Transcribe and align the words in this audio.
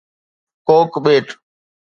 ڪوڪ 0.67 0.91
ڀيٽ 1.03 1.27